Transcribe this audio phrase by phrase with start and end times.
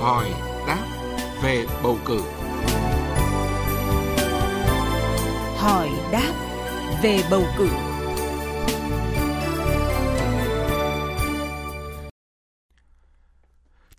[0.00, 0.30] hỏi
[0.66, 0.86] đáp
[1.42, 2.20] về bầu cử.
[5.56, 6.32] Hỏi đáp
[7.02, 7.68] về bầu cử.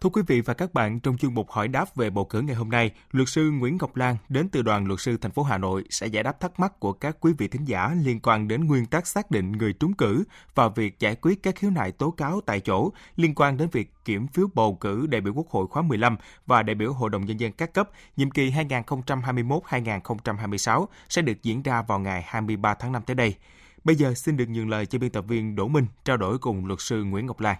[0.02, 2.56] Thưa quý vị và các bạn, trong chuyên mục hỏi đáp về bầu cử ngày
[2.56, 5.58] hôm nay, luật sư Nguyễn Ngọc Lan đến từ đoàn luật sư thành phố Hà
[5.58, 8.66] Nội sẽ giải đáp thắc mắc của các quý vị thính giả liên quan đến
[8.66, 10.24] nguyên tắc xác định người trúng cử
[10.56, 13.94] và việc giải quyết các khiếu nại tố cáo tại chỗ liên quan đến việc
[14.06, 17.26] kiểm phiếu bầu cử đại biểu Quốc hội khóa 15 và đại biểu Hội đồng
[17.26, 22.92] nhân dân các cấp nhiệm kỳ 2021-2026 sẽ được diễn ra vào ngày 23 tháng
[22.92, 23.36] 5 tới đây.
[23.84, 26.66] Bây giờ xin được nhường lời cho biên tập viên Đỗ Minh trao đổi cùng
[26.66, 27.58] luật sư Nguyễn Ngọc Lan.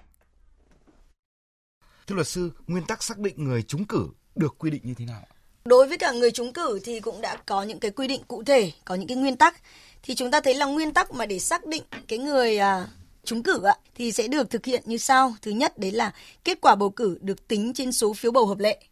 [2.12, 5.06] Thưa luật sư, nguyên tắc xác định người trúng cử được quy định như thế
[5.06, 5.22] nào?
[5.66, 8.44] Đối với cả người trúng cử thì cũng đã có những cái quy định cụ
[8.44, 9.62] thể, có những cái nguyên tắc.
[10.04, 12.88] Thì chúng ta thấy là nguyên tắc mà để xác định cái người à,
[13.24, 15.36] trúng cử ạ thì sẽ được thực hiện như sau.
[15.42, 18.60] Thứ nhất đấy là kết quả bầu cử được tính trên số phiếu bầu hợp
[18.60, 18.84] lệ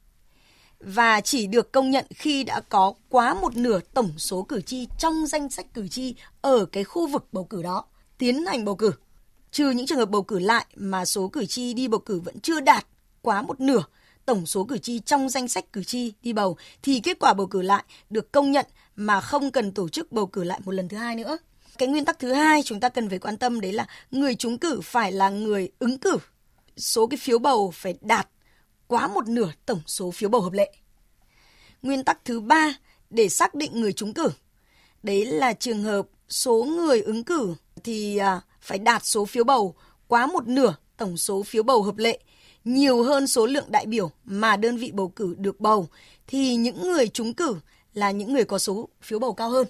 [0.79, 4.87] và chỉ được công nhận khi đã có quá một nửa tổng số cử tri
[4.99, 7.85] trong danh sách cử tri ở cái khu vực bầu cử đó
[8.17, 8.91] tiến hành bầu cử.
[9.51, 12.39] Trừ những trường hợp bầu cử lại mà số cử tri đi bầu cử vẫn
[12.39, 12.85] chưa đạt
[13.21, 13.83] quá một nửa
[14.25, 17.47] tổng số cử tri trong danh sách cử tri đi bầu thì kết quả bầu
[17.47, 20.87] cử lại được công nhận mà không cần tổ chức bầu cử lại một lần
[20.87, 21.37] thứ hai nữa.
[21.77, 24.57] Cái nguyên tắc thứ hai chúng ta cần phải quan tâm đấy là người trúng
[24.57, 26.17] cử phải là người ứng cử.
[26.77, 28.29] Số cái phiếu bầu phải đạt
[28.87, 30.73] quá một nửa tổng số phiếu bầu hợp lệ.
[31.81, 32.73] Nguyên tắc thứ ba
[33.09, 34.29] để xác định người trúng cử
[35.03, 39.75] đấy là trường hợp số người ứng cử thì à, phải đạt số phiếu bầu
[40.07, 42.19] quá một nửa tổng số phiếu bầu hợp lệ
[42.65, 45.87] nhiều hơn số lượng đại biểu mà đơn vị bầu cử được bầu,
[46.27, 47.55] thì những người trúng cử
[47.93, 49.67] là những người có số phiếu bầu cao hơn.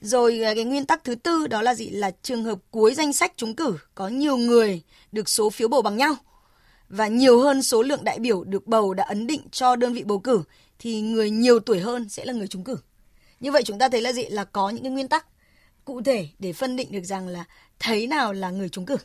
[0.00, 3.12] Rồi à, cái nguyên tắc thứ tư đó là gì là trường hợp cuối danh
[3.12, 6.16] sách trúng cử, có nhiều người được số phiếu bầu bằng nhau
[6.88, 10.02] và nhiều hơn số lượng đại biểu được bầu đã ấn định cho đơn vị
[10.02, 10.42] bầu cử,
[10.78, 12.76] thì người nhiều tuổi hơn sẽ là người trúng cử.
[13.40, 15.26] Như vậy chúng ta thấy là gì là có những cái nguyên tắc
[15.84, 17.44] cụ thể để phân định được rằng là
[17.78, 18.96] thấy nào là người trúng cử.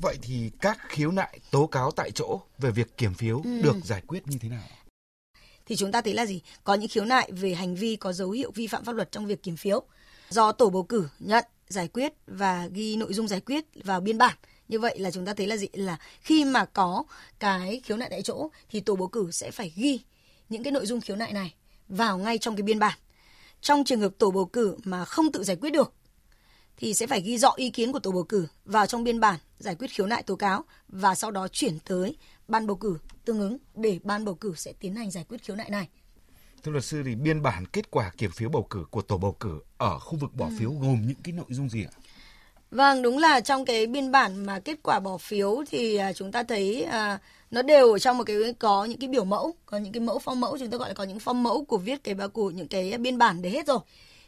[0.00, 3.62] Vậy thì các khiếu nại tố cáo tại chỗ về việc kiểm phiếu ừ.
[3.62, 4.62] được giải quyết như thế nào?
[5.66, 6.42] Thì chúng ta thấy là gì?
[6.64, 9.26] Có những khiếu nại về hành vi có dấu hiệu vi phạm pháp luật trong
[9.26, 9.82] việc kiểm phiếu
[10.30, 14.18] do tổ bầu cử nhận, giải quyết và ghi nội dung giải quyết vào biên
[14.18, 14.36] bản.
[14.68, 15.68] Như vậy là chúng ta thấy là gì?
[15.72, 17.04] Là khi mà có
[17.38, 20.00] cái khiếu nại tại chỗ thì tổ bầu cử sẽ phải ghi
[20.48, 21.54] những cái nội dung khiếu nại này
[21.88, 22.98] vào ngay trong cái biên bản.
[23.60, 25.92] Trong trường hợp tổ bầu cử mà không tự giải quyết được
[26.76, 29.38] thì sẽ phải ghi rõ ý kiến của tổ bầu cử vào trong biên bản
[29.58, 32.16] giải quyết khiếu nại tố cáo và sau đó chuyển tới
[32.48, 35.56] ban bầu cử tương ứng để ban bầu cử sẽ tiến hành giải quyết khiếu
[35.56, 35.88] nại này.
[36.62, 39.36] Thưa luật sư thì biên bản kết quả kiểm phiếu bầu cử của tổ bầu
[39.40, 40.52] cử ở khu vực bỏ ừ.
[40.58, 41.92] phiếu gồm những cái nội dung gì ạ?
[42.70, 46.32] Vâng, đúng là trong cái biên bản mà kết quả bỏ phiếu thì à, chúng
[46.32, 47.18] ta thấy à,
[47.50, 50.18] nó đều ở trong một cái có những cái biểu mẫu, có những cái mẫu
[50.18, 52.68] phong mẫu chúng ta gọi là có những phong mẫu của viết cái của những
[52.68, 53.78] cái biên bản để hết rồi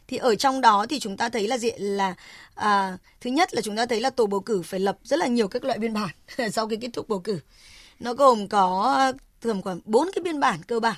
[0.09, 2.15] thì ở trong đó thì chúng ta thấy là diện là
[2.55, 5.27] à, thứ nhất là chúng ta thấy là tổ bầu cử phải lập rất là
[5.27, 6.09] nhiều các loại biên bản
[6.51, 7.39] sau khi kết thúc bầu cử.
[7.99, 9.11] Nó gồm có à,
[9.41, 10.97] thường khoảng bốn cái biên bản cơ bản.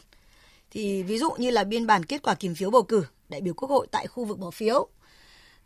[0.71, 3.53] Thì ví dụ như là biên bản kết quả kiểm phiếu bầu cử đại biểu
[3.53, 4.87] quốc hội tại khu vực bỏ phiếu.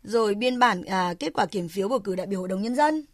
[0.04, 2.74] Rồi biên bản à, kết quả kiểm phiếu bầu cử đại biểu hội đồng nhân
[2.74, 3.04] dân.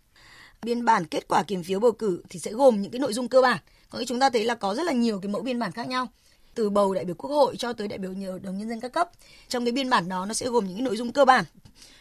[0.63, 3.29] Biên bản kết quả kiểm phiếu bầu cử thì sẽ gồm những cái nội dung
[3.29, 3.59] cơ bản.
[3.91, 5.89] Có nghĩa chúng ta thấy là có rất là nhiều cái mẫu biên bản khác
[5.89, 6.07] nhau
[6.55, 8.93] từ bầu đại biểu quốc hội cho tới đại biểu hội đồng nhân dân các
[8.93, 9.11] cấp.
[9.49, 11.45] Trong cái biên bản đó, nó sẽ gồm những nội dung cơ bản.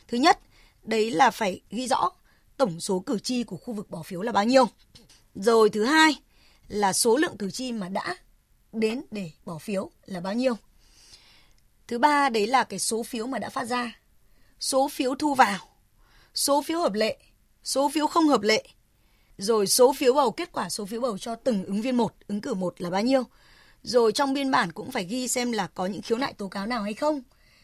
[0.07, 0.39] Thứ nhất,
[0.84, 2.09] đấy là phải ghi rõ
[2.57, 4.66] tổng số cử tri của khu vực bỏ phiếu là bao nhiêu.
[5.35, 6.16] Rồi thứ hai
[6.67, 8.16] là số lượng cử tri mà đã
[8.73, 10.57] đến để bỏ phiếu là bao nhiêu.
[11.88, 14.00] Thứ ba, đấy là cái số phiếu mà đã phát ra.
[14.59, 15.59] Số phiếu thu vào,
[16.34, 17.17] số phiếu hợp lệ,
[17.63, 18.63] số phiếu không hợp lệ.
[19.38, 22.41] Rồi số phiếu bầu, kết quả số phiếu bầu cho từng ứng viên một, ứng
[22.41, 23.23] cử một là bao nhiêu
[23.84, 26.66] rồi trong biên bản cũng phải ghi xem là có những khiếu nại tố cáo
[26.66, 27.22] nào hay không.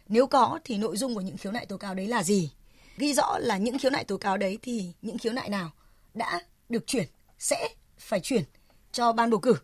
[0.07, 2.51] Nếu có thì nội dung của những khiếu nại tố cáo đấy là gì?
[2.97, 5.71] Ghi rõ là những khiếu nại tố cáo đấy thì những khiếu nại nào
[6.13, 7.07] đã được chuyển,
[7.39, 7.69] sẽ
[7.99, 8.43] phải chuyển
[8.91, 9.55] cho ban bầu cử.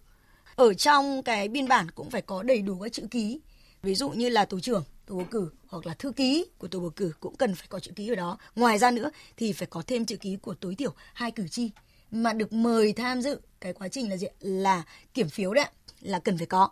[0.55, 3.39] Ở trong cái biên bản cũng phải có đầy đủ các chữ ký.
[3.83, 6.79] Ví dụ như là tổ trưởng tổ bầu cử hoặc là thư ký của tổ
[6.79, 8.37] bầu cử cũng cần phải có chữ ký ở đó.
[8.55, 11.71] Ngoài ra nữa thì phải có thêm chữ ký của tối thiểu hai cử tri
[12.11, 14.27] mà được mời tham dự cái quá trình là gì?
[14.39, 14.83] là
[15.13, 15.65] kiểm phiếu đấy
[16.03, 16.69] là cần phải có.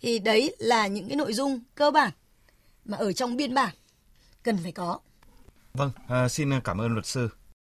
[0.00, 2.12] Thì đấy là những cái nội dung cơ bản
[2.84, 3.74] mà ở trong biên bản
[4.42, 4.98] cần phải có.
[5.74, 7.28] Vâng, à, xin cảm ơn luật sư.